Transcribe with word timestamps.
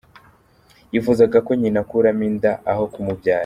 Yifuzaga 0.93 1.37
ko 1.45 1.51
nyina 1.59 1.79
akuramo 1.83 2.23
inda 2.29 2.51
ye 2.55 2.59
aho 2.71 2.83
kumubyara 2.93 3.39